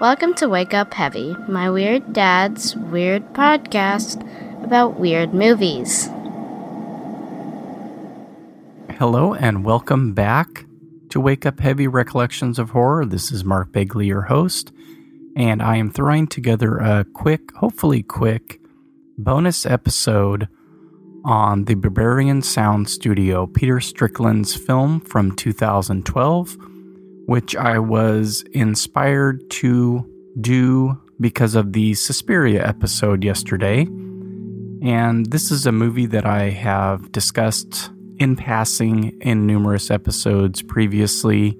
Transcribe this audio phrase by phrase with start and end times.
[0.00, 4.22] Welcome to Wake Up Heavy, my weird dad's weird podcast
[4.62, 6.08] about weird movies.
[8.96, 10.66] Hello, and welcome back
[11.08, 13.06] to Wake Up Heavy Recollections of Horror.
[13.06, 14.70] This is Mark Begley, your host,
[15.34, 18.60] and I am throwing together a quick, hopefully quick,
[19.18, 20.46] bonus episode
[21.24, 26.56] on the Berberian Sound Studio, Peter Strickland's film from 2012
[27.28, 30.02] which I was inspired to
[30.40, 33.82] do because of the Suspiria episode yesterday.
[34.82, 41.58] And this is a movie that I have discussed in passing in numerous episodes previously,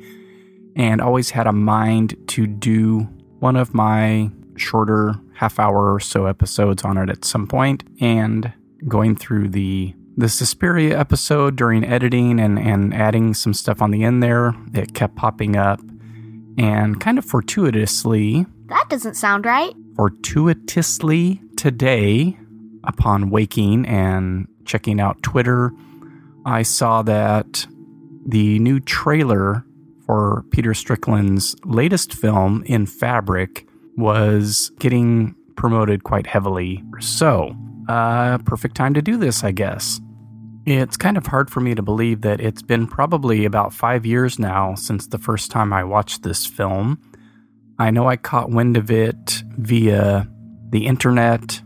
[0.75, 3.01] and always had a mind to do
[3.41, 7.85] one of my shorter half hour or so episodes on it at some point.
[8.01, 8.55] And
[8.87, 14.03] going through the the Suspiria episode during editing and, and adding some stuff on the
[14.03, 15.81] end there, it kept popping up.
[16.59, 19.73] And kind of fortuitously, That doesn't sound right.
[19.95, 22.37] fortuitously today,
[22.83, 25.73] upon waking and checking out Twitter,
[26.45, 27.67] I saw that
[28.27, 29.65] the new trailer
[30.05, 36.83] for Peter Strickland's latest film, In Fabric, was getting promoted quite heavily.
[36.99, 37.55] So,
[37.89, 40.01] uh, perfect time to do this, I guess.
[40.67, 44.39] It's kind of hard for me to believe that it's been probably about five years
[44.39, 47.01] now since the first time I watched this film.
[47.79, 50.29] I know I caught wind of it via
[50.71, 51.63] the internet,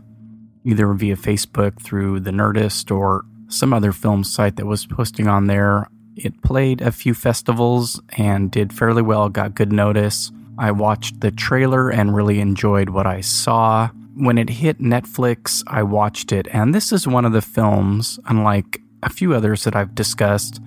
[0.63, 5.47] either via Facebook through the Nerdist or some other film site that was posting on
[5.47, 5.87] there.
[6.15, 10.31] It played a few festivals and did fairly well, got good notice.
[10.57, 13.89] I watched the trailer and really enjoyed what I saw.
[14.15, 18.79] When it hit Netflix, I watched it, and this is one of the films, unlike
[19.05, 20.61] a few others that I've discussed,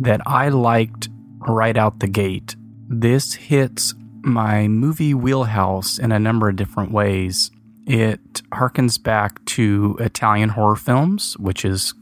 [0.00, 1.08] that I liked
[1.48, 2.56] right out the gate.
[2.88, 7.50] This hits my movie wheelhouse in a number of different ways.
[7.86, 11.94] It harkens back to Italian horror films, which is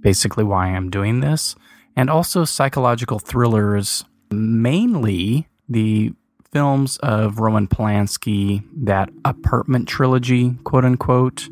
[0.00, 1.54] basically why I'm doing this,
[1.96, 6.12] and also psychological thrillers, mainly the
[6.52, 11.48] films of Roman Polanski, that apartment trilogy, quote unquote,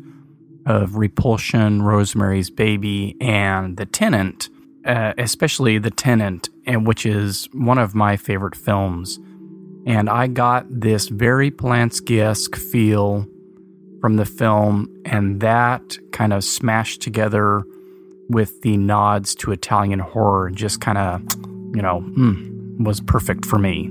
[0.65, 4.49] of Repulsion, Rosemary's Baby, and The Tenant,
[4.85, 9.19] uh, especially The Tenant, and which is one of my favorite films.
[9.85, 13.27] And I got this very Polanski esque feel
[13.99, 17.63] from the film, and that kind of smashed together
[18.29, 21.21] with the nods to Italian horror, just kind of,
[21.75, 23.89] you know, mm, was perfect for me.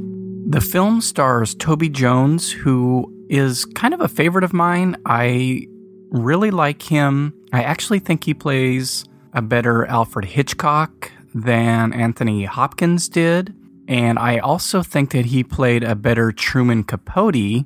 [0.49, 4.97] The film stars Toby Jones, who is kind of a favorite of mine.
[5.07, 5.67] I
[6.11, 7.35] really like him.
[7.53, 13.55] I actually think he plays a better Alfred Hitchcock than Anthony Hopkins did.
[13.89, 17.65] And I also think that he played a better Truman Capote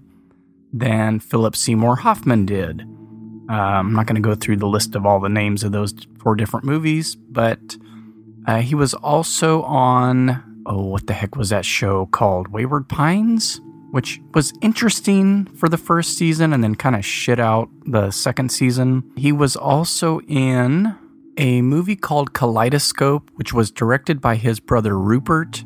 [0.73, 2.82] than Philip Seymour Hoffman did.
[3.49, 5.94] Uh, I'm not going to go through the list of all the names of those
[6.19, 7.76] four different movies, but
[8.47, 12.49] uh, he was also on, oh, what the heck was that show called?
[12.49, 13.61] Wayward Pines?
[13.94, 18.50] Which was interesting for the first season and then kind of shit out the second
[18.50, 19.08] season.
[19.17, 20.96] He was also in
[21.37, 25.64] a movie called Kaleidoscope, which was directed by his brother Rupert.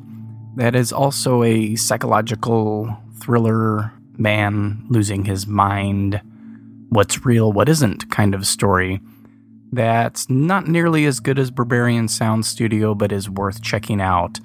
[0.56, 6.20] That is also a psychological thriller man losing his mind
[6.90, 9.00] what's real, what isn't kind of story
[9.72, 14.40] that's not nearly as good as Berberian Sound Studio, but is worth checking out.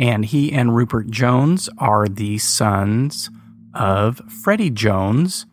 [0.00, 3.28] And he and Rupert Jones are the sons
[3.74, 5.44] of Freddie Jones,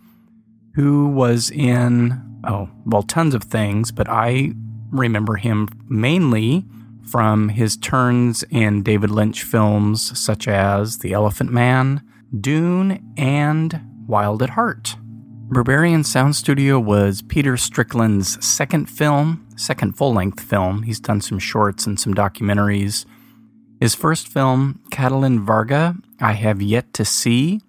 [0.75, 4.53] who was in, oh, well, tons of things, but I
[4.89, 6.65] remember him mainly
[7.03, 12.01] from his turns in David Lynch films such as The Elephant Man,
[12.39, 14.95] Dune, and Wild at Heart.
[15.50, 20.83] Berberian Sound Studio was Peter Strickland's second film, second full length film.
[20.83, 23.05] He's done some shorts and some documentaries.
[23.79, 27.62] His first film, Katalin Varga, I have yet to see.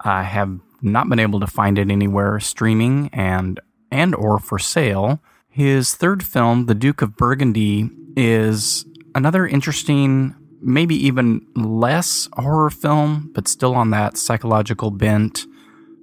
[0.00, 5.22] I have not been able to find it anywhere streaming and and or for sale.
[5.48, 8.84] His third film, The Duke of Burgundy, is
[9.14, 15.46] another interesting, maybe even less horror film, but still on that psychological bent.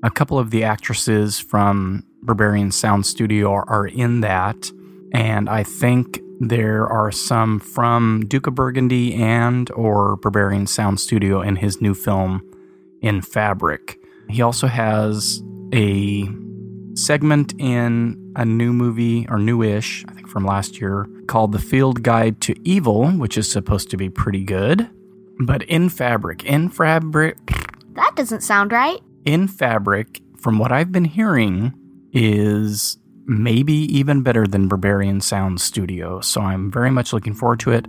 [0.04, 4.72] A couple of the actresses from Berberian Sound Studio are in that,
[5.14, 11.42] and I think there are some from Duke of Burgundy and or Berberian Sound Studio
[11.42, 12.42] in his new film
[13.02, 13.98] in Fabric.
[14.30, 15.44] He also has
[15.74, 16.28] a
[16.96, 22.04] segment in a new movie or newish, I think from last year, called The Field
[22.04, 24.90] Guide to Evil, which is supposed to be pretty good.
[25.42, 27.38] But in Fabric, in Fabric,
[27.94, 29.00] That doesn't sound right.
[29.26, 31.74] in Fabric, from what I've been hearing,
[32.12, 32.98] is
[33.30, 36.20] maybe even better than Berberian Sound Studio.
[36.20, 37.86] So I'm very much looking forward to it.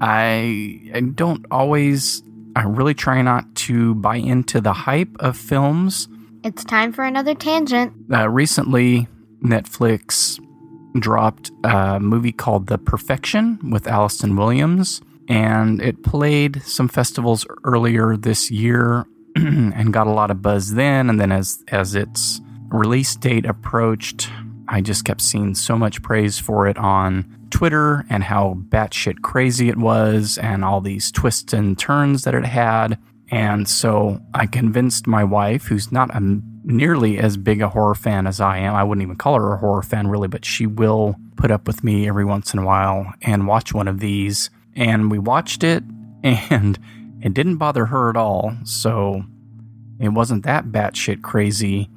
[0.00, 2.22] I, I don't always,
[2.54, 6.08] I really try not to buy into the hype of films.
[6.44, 7.92] It's time for another tangent.
[8.10, 9.08] Uh, recently,
[9.44, 10.40] Netflix
[10.98, 18.16] dropped a movie called The Perfection with Allison Williams, and it played some festivals earlier
[18.16, 19.04] this year
[19.36, 21.10] and got a lot of buzz then.
[21.10, 24.30] And then as as its release date approached,
[24.70, 29.68] I just kept seeing so much praise for it on Twitter and how batshit crazy
[29.68, 32.96] it was, and all these twists and turns that it had.
[33.32, 38.28] And so I convinced my wife, who's not a, nearly as big a horror fan
[38.28, 38.74] as I am.
[38.74, 41.82] I wouldn't even call her a horror fan, really, but she will put up with
[41.82, 44.50] me every once in a while and watch one of these.
[44.76, 45.82] And we watched it,
[46.22, 46.78] and
[47.20, 48.56] it didn't bother her at all.
[48.62, 49.24] So
[49.98, 51.90] it wasn't that batshit crazy.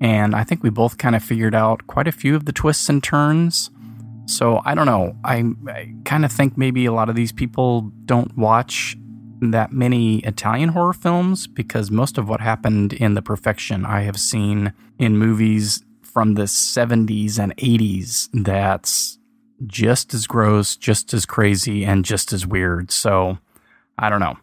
[0.00, 2.88] And I think we both kind of figured out quite a few of the twists
[2.88, 3.70] and turns.
[4.26, 5.16] So I don't know.
[5.24, 8.96] I, I kind of think maybe a lot of these people don't watch
[9.40, 14.18] that many Italian horror films because most of what happened in The Perfection I have
[14.18, 19.18] seen in movies from the 70s and 80s that's
[19.66, 22.90] just as gross, just as crazy, and just as weird.
[22.90, 23.38] So
[23.98, 24.36] I don't know.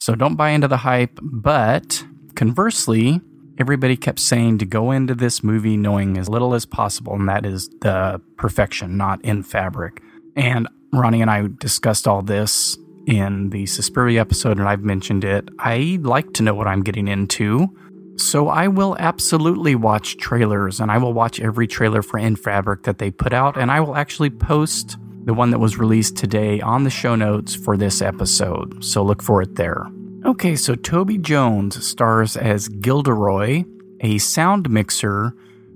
[0.00, 1.18] So don't buy into the hype.
[1.22, 3.20] But conversely,
[3.58, 7.46] everybody kept saying to go into this movie knowing as little as possible, and that
[7.46, 10.02] is the perfection, not in fabric.
[10.36, 15.48] And Ronnie and I discussed all this in the Suspiria episode, and I've mentioned it.
[15.58, 17.68] I like to know what I'm getting into.
[18.16, 22.84] So I will absolutely watch trailers, and I will watch every trailer for In Fabric
[22.84, 26.60] that they put out, and I will actually post the one that was released today
[26.60, 28.84] on the show notes for this episode.
[28.84, 29.86] So look for it there.
[30.24, 33.64] Okay, so Toby Jones stars as Gilderoy,
[34.00, 35.34] a sound mixer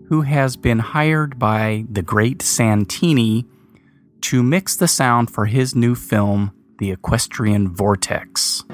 [0.08, 3.44] who has been hired by the great Santini
[4.22, 8.64] to mix the sound for his new film, The Equestrian Vortex.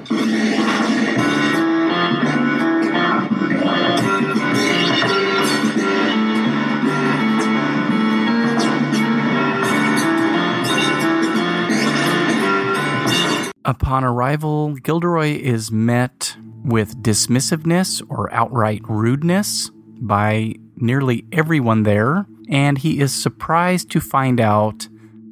[13.65, 22.77] Upon arrival, Gilderoy is met with dismissiveness or outright rudeness by nearly everyone there, and
[22.77, 24.87] he is surprised to find out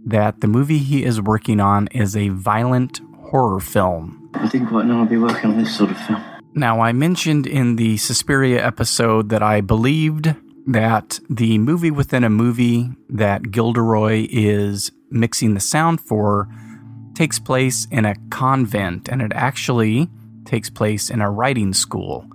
[0.07, 4.31] that the movie he is working on is a violent horror film.
[4.33, 6.23] I didn't quite know I'd be working on this sort of film.
[6.55, 10.33] Now, I mentioned in the Suspiria episode that I believed
[10.65, 16.47] that the movie within a movie that Gilderoy is mixing the sound for
[17.15, 20.09] takes place in a convent, and it actually
[20.45, 22.25] takes place in a riding school,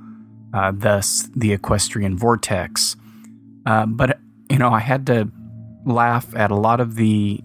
[0.54, 2.96] uh, thus the equestrian vortex.
[3.66, 4.18] Uh, but,
[4.50, 5.30] you know, I had to
[5.84, 7.40] laugh at a lot of the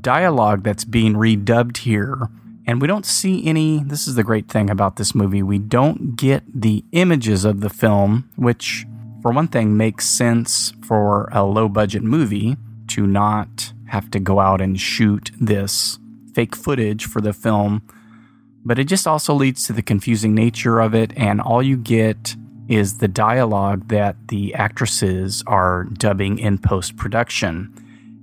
[0.00, 2.28] dialogue that's being redubbed here.
[2.66, 3.82] And we don't see any.
[3.82, 5.42] This is the great thing about this movie.
[5.42, 8.86] We don't get the images of the film, which,
[9.22, 12.56] for one thing, makes sense for a low budget movie
[12.88, 15.98] to not have to go out and shoot this
[16.34, 17.82] fake footage for the film,
[18.64, 22.36] but it just also leads to the confusing nature of it, and all you get
[22.68, 27.74] is the dialogue that the actresses are dubbing in post production.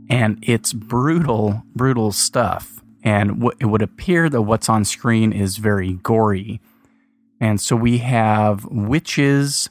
[0.09, 2.81] And it's brutal, brutal stuff.
[3.03, 6.61] And it would appear that what's on screen is very gory.
[7.41, 9.69] And so we have witches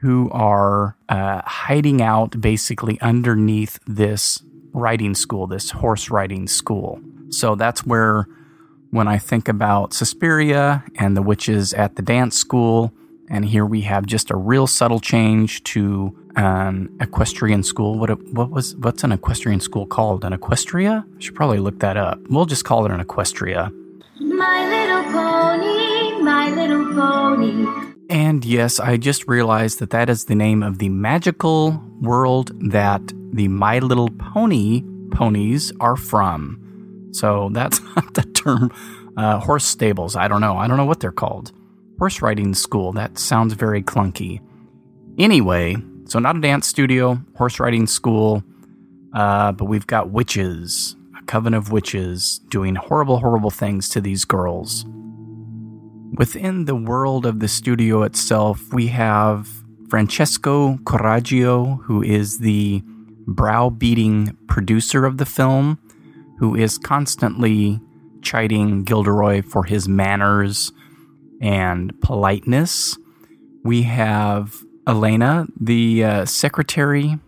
[0.00, 7.00] who are uh, hiding out basically underneath this riding school, this horse riding school.
[7.32, 8.26] So that's where,
[8.90, 12.92] when I think about Suspiria and the witches at the dance school,
[13.28, 17.98] and here we have just a real subtle change to an equestrian school.
[17.98, 20.24] What what was what's an equestrian school called?
[20.24, 21.04] An equestria?
[21.04, 22.18] I should probably look that up.
[22.28, 23.72] We'll just call it an equestria.
[24.20, 27.92] My little pony, my little pony.
[28.10, 33.00] And yes, I just realized that that is the name of the magical world that
[33.32, 36.61] the My Little Pony ponies are from.
[37.12, 38.70] So that's not the term
[39.16, 40.16] uh, horse stables.
[40.16, 40.56] I don't know.
[40.56, 41.52] I don't know what they're called.
[41.98, 42.92] Horse riding school.
[42.92, 44.40] That sounds very clunky.
[45.18, 45.76] Anyway,
[46.06, 48.42] so not a dance studio, horse riding school,
[49.14, 54.24] uh, but we've got witches, a coven of witches doing horrible, horrible things to these
[54.24, 54.86] girls.
[56.16, 59.48] Within the world of the studio itself, we have
[59.88, 62.82] Francesco Coraggio, who is the
[63.26, 65.78] browbeating producer of the film,
[66.38, 67.80] who is constantly
[68.22, 70.72] chiding Gilderoy for his manners
[71.40, 72.96] and politeness.
[73.64, 74.54] We have
[74.86, 77.18] Elena, the uh, secretary,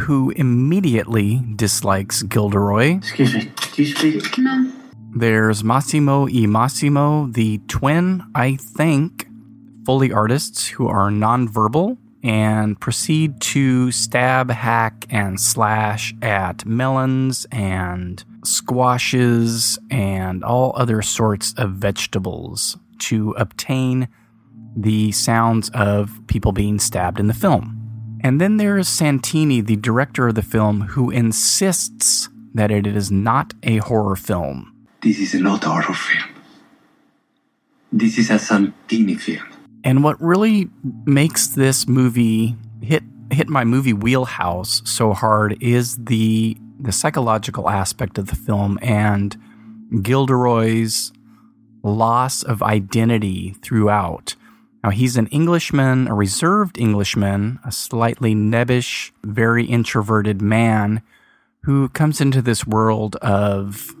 [0.00, 2.98] who immediately dislikes Gilderoy.
[2.98, 4.38] Excuse me, do you speak?
[4.38, 4.72] No.
[5.14, 9.26] There's Massimo e Massimo, the twin, I think,
[9.86, 18.24] Foley artists who are nonverbal and proceed to stab, hack, and slash at melons and
[18.44, 24.08] squashes and all other sorts of vegetables to obtain
[24.76, 27.74] the sounds of people being stabbed in the film.
[28.22, 33.10] And then there is Santini, the director of the film, who insists that it is
[33.10, 34.74] not a horror film.
[35.02, 36.34] This is not a horror film.
[37.92, 39.46] This is a Santini film.
[39.84, 40.68] And what really
[41.04, 48.18] makes this movie hit hit my movie wheelhouse so hard is the the psychological aspect
[48.18, 49.36] of the film and
[50.02, 51.12] Gilderoy's
[51.82, 54.36] loss of identity throughout.
[54.84, 61.02] Now, he's an Englishman, a reserved Englishman, a slightly nebbish, very introverted man
[61.64, 63.94] who comes into this world of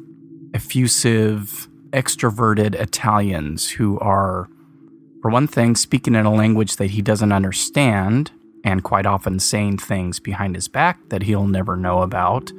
[0.54, 4.48] effusive, extroverted Italians who are,
[5.20, 8.30] for one thing, speaking in a language that he doesn't understand
[8.64, 12.52] and quite often saying things behind his back that he'll never know about.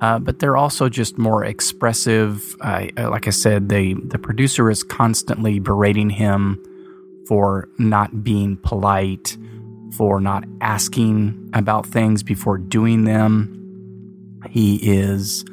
[0.00, 2.54] Uh, but they're also just more expressive.
[2.60, 6.62] Uh, like I said, the the producer is constantly berating him
[7.26, 9.36] for not being polite,
[9.96, 13.52] for not asking about things before doing them.
[14.50, 15.44] He is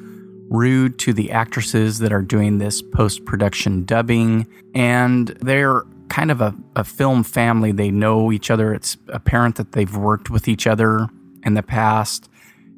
[0.49, 6.41] rude to the actresses that are doing this post production dubbing, and they're kind of
[6.41, 7.71] a, a film family.
[7.71, 8.71] They know each other.
[8.71, 11.07] It's apparent that they've worked with each other
[11.43, 12.29] in the past.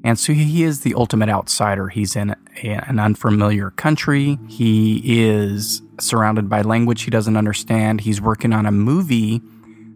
[0.06, 1.90] And so he is the ultimate outsider.
[1.90, 2.30] He's in
[2.64, 4.40] a, an unfamiliar country.
[4.48, 8.02] He is surrounded by language he doesn't understand.
[8.02, 9.42] He's working on a movie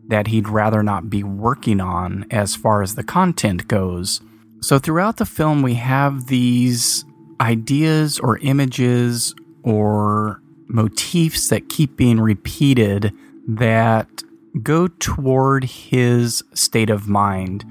[0.09, 4.19] that he'd rather not be working on as far as the content goes.
[4.61, 7.05] So throughout the film, we have these
[7.39, 13.13] ideas or images or motifs that keep being repeated
[13.57, 14.23] that
[14.61, 17.65] go toward his state of mind.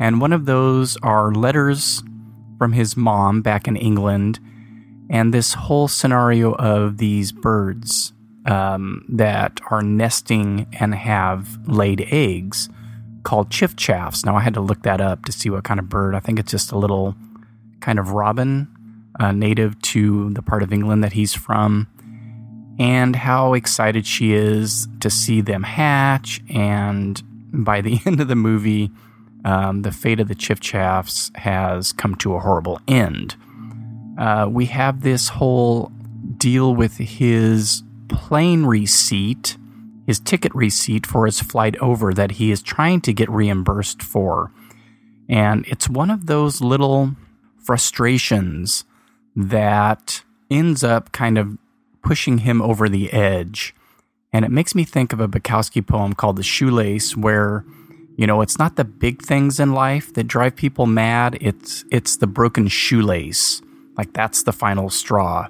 [0.00, 2.02] And one of those are letters
[2.56, 4.40] from his mom back in England,
[5.10, 8.12] and this whole scenario of these birds
[8.46, 12.68] um, that are nesting and have laid eggs
[13.22, 14.24] called chiffchaffs.
[14.24, 16.14] Now, I had to look that up to see what kind of bird.
[16.14, 17.14] I think it's just a little
[17.80, 18.68] kind of robin,
[19.20, 21.88] uh, native to the part of England that he's from,
[22.78, 26.40] and how excited she is to see them hatch.
[26.48, 27.20] And
[27.52, 28.90] by the end of the movie,
[29.44, 33.36] um, the fate of the Chiffchaffs has come to a horrible end.
[34.18, 35.92] Uh, we have this whole
[36.36, 39.56] deal with his plane receipt,
[40.06, 44.50] his ticket receipt for his flight over that he is trying to get reimbursed for.
[45.28, 47.14] And it's one of those little
[47.62, 48.84] frustrations
[49.36, 51.58] that ends up kind of
[52.08, 53.74] pushing him over the edge.
[54.32, 57.66] And it makes me think of a Bukowski poem called The Shoelace, where
[58.16, 61.36] you know, it's not the big things in life that drive people mad.
[61.40, 63.62] It's it's the broken shoelace.
[63.98, 65.48] Like that's the final straw.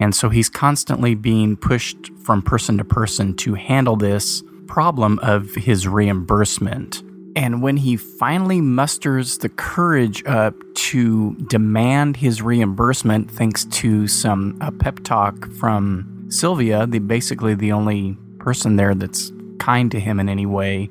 [0.00, 5.54] And so he's constantly being pushed from person to person to handle this problem of
[5.54, 7.02] his reimbursement.
[7.36, 14.56] And when he finally musters the courage up to demand his reimbursement, thanks to some
[14.62, 20.18] a pep talk from Sylvia, the basically the only person there that's kind to him
[20.18, 20.88] in any way,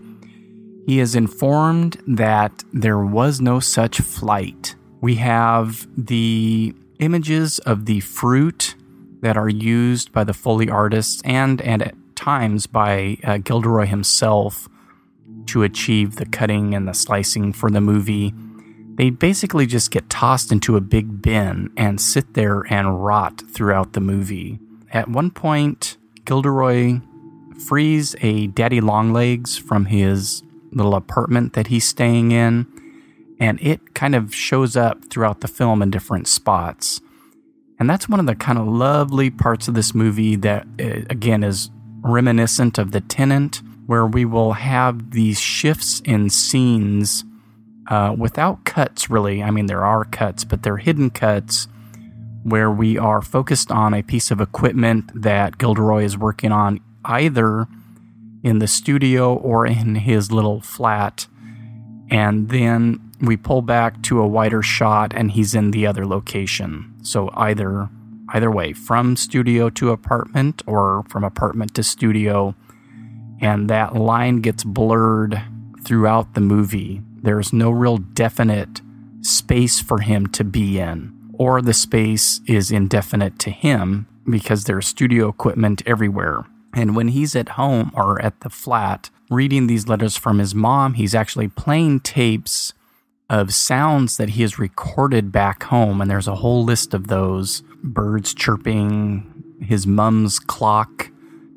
[0.85, 4.75] he is informed that there was no such flight.
[5.01, 8.75] We have the images of the fruit
[9.21, 14.69] that are used by the Foley artists and, and at times by uh, Gilderoy himself
[15.47, 18.33] to achieve the cutting and the slicing for the movie.
[18.95, 23.93] They basically just get tossed into a big bin and sit there and rot throughout
[23.93, 24.59] the movie.
[24.91, 27.01] At one point, Gilderoy
[27.67, 32.67] frees a daddy longlegs from his little apartment that he's staying in,
[33.39, 37.01] and it kind of shows up throughout the film in different spots.
[37.77, 41.43] And that's one of the kind of lovely parts of this movie that, uh, again,
[41.43, 41.69] is
[42.01, 47.23] reminiscent of The Tenant, where we will have these shifts in scenes
[47.87, 49.43] uh, without cuts, really.
[49.43, 51.67] I mean, there are cuts, but they're hidden cuts
[52.43, 57.67] where we are focused on a piece of equipment that Gilderoy is working on either
[58.43, 61.27] in the studio or in his little flat.
[62.09, 66.93] And then we pull back to a wider shot and he's in the other location.
[67.01, 67.89] So either
[68.33, 72.55] either way, from studio to apartment or from apartment to studio,
[73.41, 75.41] and that line gets blurred
[75.83, 77.01] throughout the movie.
[77.21, 78.81] There's no real definite
[79.21, 84.87] space for him to be in, or the space is indefinite to him because there's
[84.87, 86.45] studio equipment everywhere.
[86.73, 90.95] And when he's at home or at the flat reading these letters from his mom,
[90.95, 92.73] he's actually playing tapes
[93.29, 96.01] of sounds that he has recorded back home.
[96.01, 101.09] And there's a whole list of those birds chirping, his mum's clock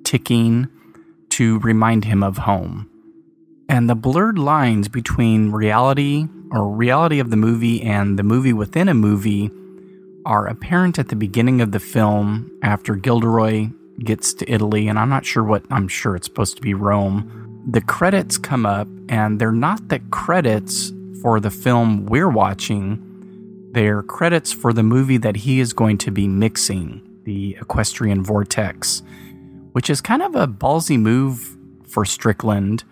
[0.05, 0.69] ticking
[1.39, 2.91] to remind him of home.
[3.69, 8.89] And the blurred lines between reality or reality of the movie and the movie within
[8.89, 9.49] a movie
[10.27, 13.69] are apparent at the beginning of the film after Gilderoy
[14.01, 14.89] gets to Italy.
[14.89, 17.65] And I'm not sure what, I'm sure it's supposed to be Rome.
[17.71, 23.71] The credits come up, and they're not the credits for the film we're watching.
[23.75, 29.03] They're credits for the movie that he is going to be mixing, The Equestrian Vortex,
[29.79, 32.83] which is kind of a ballsy move for Strickland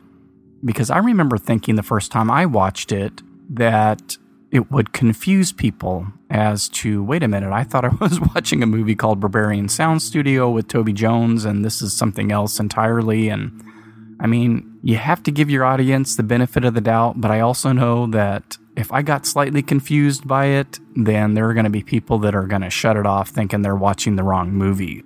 [0.64, 4.16] because I remember thinking the first time I watched it that
[4.53, 8.66] it would confuse people as to wait a minute, I thought I was watching a
[8.66, 13.31] movie called Berberian Sound Studio with Toby Jones, and this is something else entirely.
[13.31, 13.64] And
[14.20, 17.40] I mean, you have to give your audience the benefit of the doubt, but I
[17.40, 21.70] also know that if I got slightly confused by it, then there are going to
[21.70, 25.03] be people that are going to shut it off thinking they're watching the wrong movie.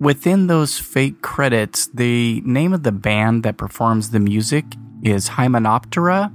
[0.00, 4.64] Within those fake credits, the name of the band that performs the music
[5.02, 6.32] is Hymenoptera.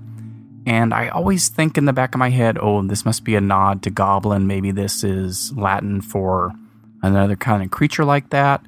[0.66, 3.42] And I always think in the back of my head, oh, this must be a
[3.42, 4.48] nod to Goblin.
[4.48, 6.52] Maybe this is Latin for
[7.02, 8.66] another kind of creature like that.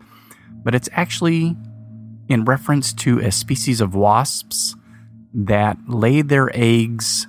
[0.63, 1.57] But it's actually
[2.29, 4.75] in reference to a species of wasps
[5.33, 7.27] that lay their eggs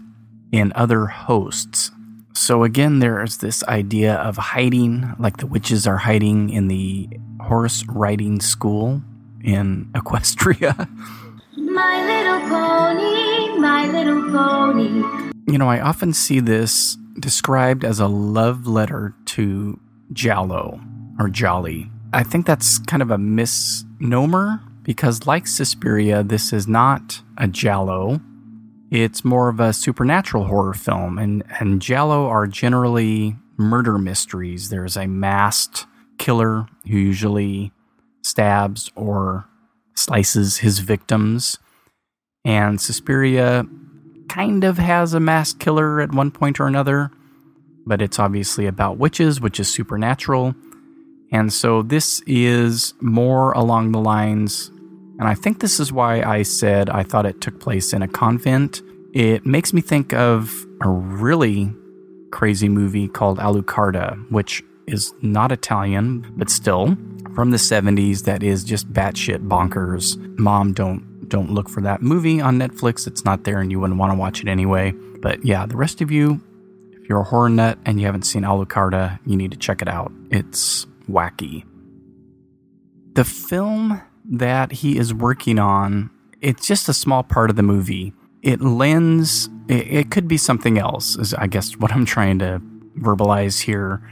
[0.52, 1.90] in other hosts.
[2.34, 7.08] So, again, there's this idea of hiding, like the witches are hiding in the
[7.46, 9.02] horse riding school
[9.42, 10.74] in Equestria.
[11.56, 15.32] My little pony, my little pony.
[15.46, 19.78] You know, I often see this described as a love letter to
[20.12, 20.80] Giallo
[21.18, 21.90] or Jolly.
[22.12, 28.20] I think that's kind of a misnomer because, like Suspiria, this is not a Giallo.
[28.90, 34.68] It's more of a supernatural horror film, and, and Giallo are generally murder mysteries.
[34.68, 35.86] There's a masked
[36.18, 37.72] killer who usually
[38.22, 39.46] stabs or
[39.94, 41.58] slices his victims.
[42.44, 43.64] And Suspiria
[44.28, 47.10] kind of has a masked killer at one point or another,
[47.86, 50.54] but it's obviously about witches, which is supernatural.
[51.32, 54.70] And so this is more along the lines
[55.18, 58.08] and I think this is why I said I thought it took place in a
[58.08, 58.82] convent.
[59.14, 61.72] It makes me think of a really
[62.32, 66.96] crazy movie called Alucarda, which is not Italian, but still
[67.34, 70.16] from the 70s that is just batshit bonkers.
[70.38, 73.06] Mom, don't don't look for that movie on Netflix.
[73.06, 74.92] It's not there and you wouldn't want to watch it anyway.
[75.20, 76.40] But yeah, the rest of you,
[76.92, 79.88] if you're a horror nut and you haven't seen Alucarda, you need to check it
[79.88, 80.12] out.
[80.30, 81.64] It's wacky.
[83.14, 88.12] The film that he is working on, it's just a small part of the movie.
[88.42, 92.60] It lends, it, it could be something else, is I guess what I'm trying to
[92.98, 94.02] verbalize here.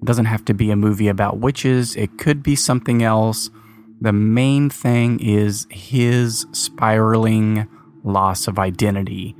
[0.00, 3.50] It doesn't have to be a movie about witches, it could be something else.
[4.00, 7.68] the main thing is his spiraling
[8.02, 9.36] loss of identity.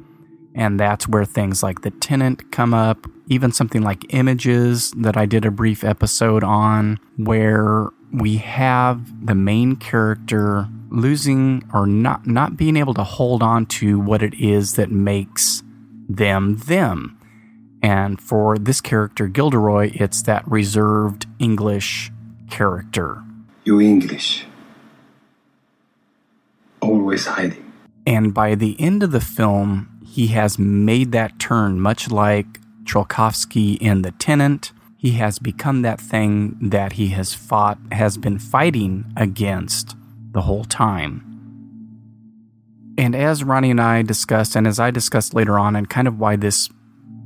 [0.55, 5.25] And that's where things like The Tenant come up, even something like Images that I
[5.25, 12.57] did a brief episode on, where we have the main character losing or not not
[12.57, 15.63] being able to hold on to what it is that makes
[16.09, 17.20] them them.
[17.83, 22.13] And for this character, Gilderoy, it's that reserved English
[22.51, 23.23] character.
[23.65, 24.45] You English.
[26.81, 27.73] Always hiding.
[28.07, 33.79] And by the end of the film, he has made that turn, much like Trelkovsky
[33.79, 34.73] in The Tenant.
[34.97, 39.97] He has become that thing that he has fought, has been fighting against
[40.33, 41.25] the whole time.
[42.99, 46.19] And as Ronnie and I discussed, and as I discussed later on, and kind of
[46.19, 46.69] why this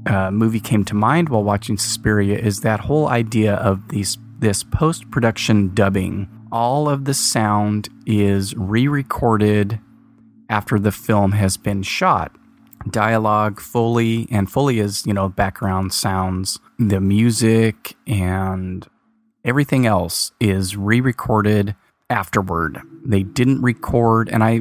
[0.06, 4.62] uh, movie came to mind while watching Suspiria, is that whole idea of these this
[4.62, 6.28] post production dubbing.
[6.52, 9.80] All of the sound is re recorded
[10.50, 12.32] after the film has been shot.
[12.90, 16.58] Dialogue, Foley, and Foley is, you know, background sounds.
[16.78, 18.86] The music and
[19.44, 21.74] everything else is re recorded
[22.10, 22.80] afterward.
[23.04, 24.60] They didn't record, and I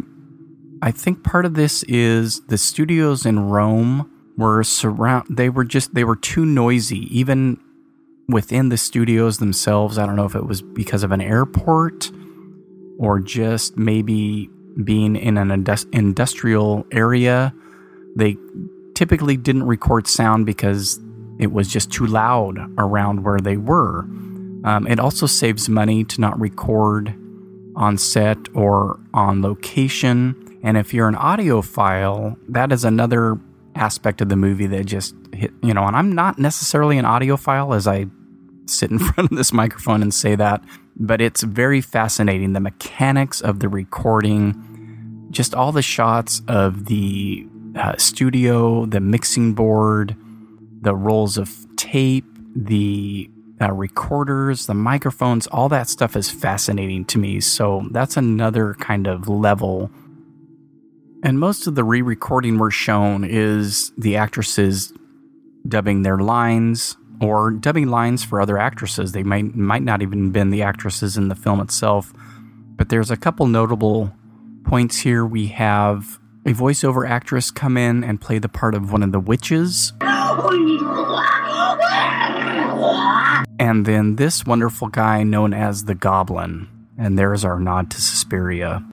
[0.81, 5.93] I think part of this is the studios in Rome were surround they were just
[5.93, 7.59] they were too noisy even
[8.27, 9.97] within the studios themselves.
[9.97, 12.11] I don't know if it was because of an airport
[12.97, 14.49] or just maybe
[14.83, 17.53] being in an industrial area.
[18.15, 18.37] They
[18.95, 20.99] typically didn't record sound because
[21.39, 24.01] it was just too loud around where they were.
[24.63, 27.13] Um, it also saves money to not record
[27.75, 30.59] on set or on location.
[30.63, 33.37] And if you're an audiophile, that is another
[33.75, 37.75] aspect of the movie that just hit, you know, and I'm not necessarily an audiophile
[37.75, 38.07] as I
[38.65, 40.63] sit in front of this microphone and say that,
[40.95, 42.53] but it's very fascinating.
[42.53, 49.53] The mechanics of the recording, just all the shots of the uh, studio, the mixing
[49.53, 50.15] board,
[50.81, 53.29] the rolls of tape, the
[53.61, 57.39] uh, recorders, the microphones, all that stuff is fascinating to me.
[57.39, 59.89] So that's another kind of level.
[61.25, 64.91] And most of the re recording we're shown is the actresses
[65.65, 69.13] dubbing their lines or dubbing lines for other actresses.
[69.13, 72.13] They might, might not even been the actresses in the film itself.
[72.75, 74.13] But there's a couple notable
[74.65, 75.25] points here.
[75.25, 79.19] We have a voiceover actress come in and play the part of one of the
[79.21, 79.93] witches.
[83.59, 86.67] And then this wonderful guy known as the Goblin.
[86.97, 88.83] And there's our nod to Suspiria.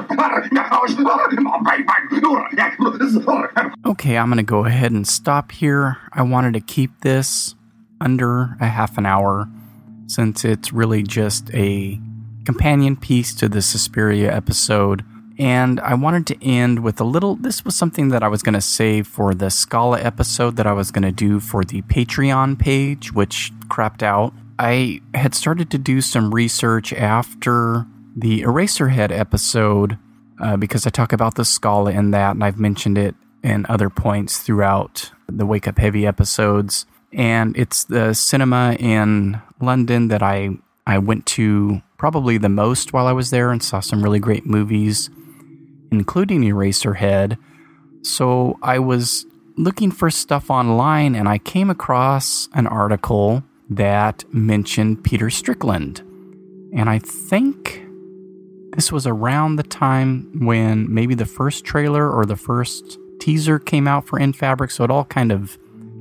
[3.86, 5.98] Okay, I'm going to go ahead and stop here.
[6.12, 7.54] I wanted to keep this
[8.00, 9.48] under a half an hour
[10.06, 12.00] since it's really just a
[12.44, 15.04] companion piece to the Suspiria episode.
[15.38, 17.36] And I wanted to end with a little.
[17.36, 20.72] This was something that I was going to save for the Scala episode that I
[20.72, 24.34] was going to do for the Patreon page, which crapped out.
[24.62, 29.96] I had started to do some research after the Eraserhead episode
[30.38, 33.88] uh, because I talk about the Scala in that, and I've mentioned it in other
[33.88, 36.85] points throughout the Wake Up Heavy episodes.
[37.11, 40.51] And it's the cinema in London that I
[40.87, 44.44] I went to probably the most while I was there and saw some really great
[44.44, 45.09] movies
[45.90, 47.37] including Eraserhead.
[48.03, 55.04] So I was looking for stuff online and I came across an article that mentioned
[55.04, 56.00] Peter Strickland.
[56.74, 57.83] And I think
[58.76, 63.88] this was around the time when maybe the first trailer or the first teaser came
[63.88, 65.59] out for In Fabric, so it all kind of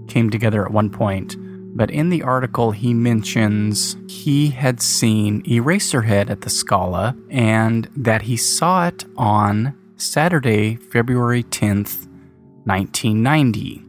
[0.08, 1.36] came together at one point.
[1.76, 8.24] But in the article, he mentions he had seen Eraserhead at the Scala and that
[8.24, 12.08] he saw it on Saturday, February 10th,
[12.66, 13.89] 1990.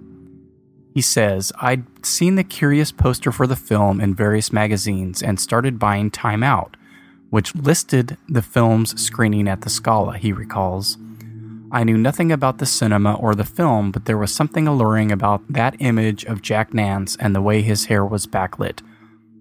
[0.92, 5.78] He says, I'd seen the curious poster for the film in various magazines and started
[5.78, 6.76] buying Time Out,
[7.30, 10.98] which listed the film's screening at the Scala, he recalls.
[11.72, 15.42] I knew nothing about the cinema or the film, but there was something alluring about
[15.52, 18.80] that image of Jack Nance and the way his hair was backlit.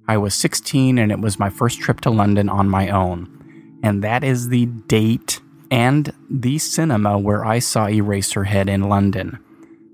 [0.08, 3.80] I was 16 and it was my first trip to London on my own.
[3.82, 9.40] And that is the date and the cinema where I saw Eraserhead in London.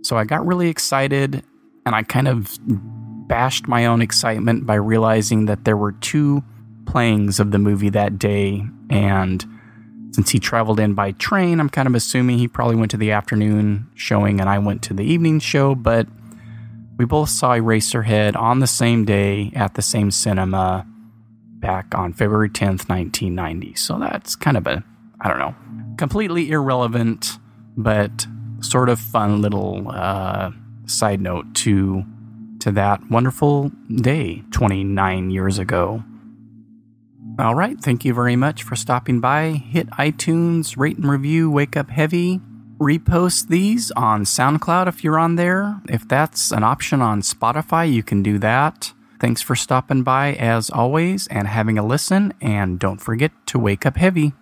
[0.06, 1.44] So I got really excited
[1.84, 2.60] and I kind of
[3.28, 6.44] bashed my own excitement by realizing that there were two
[6.86, 8.64] playings of the movie that day.
[8.92, 9.44] And
[10.12, 13.14] since he traveled in by train, I'm kind of assuming he probably went to the
[13.14, 15.74] afternoon showing and I went to the evening show.
[15.74, 16.08] But
[16.98, 20.86] we both saw Eraserhead on the same day at the same cinema.
[21.58, 23.74] back on February 10th, 1990.
[23.74, 24.84] So that's kind of a,
[25.20, 25.56] I don't know,
[25.98, 27.40] completely irrelevant,
[27.76, 28.28] but
[28.70, 30.52] sort of fun little uh,
[30.86, 32.06] side note to
[32.60, 36.04] to that wonderful day 29 years ago.
[37.38, 39.52] All right, thank you very much for stopping by.
[39.52, 42.40] Hit iTunes, rate and review, wake up heavy.
[42.80, 45.80] Repost these on SoundCloud if you're on there.
[45.88, 48.94] If that's an option on Spotify, you can do that.
[49.20, 52.34] Thanks for stopping by as always and having a listen.
[52.42, 54.34] And don't forget to wake up heavy.